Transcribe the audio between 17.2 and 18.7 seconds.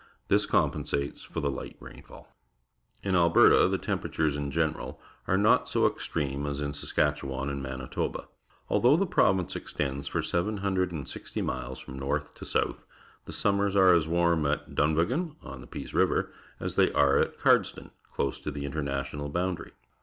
Cardston, close to the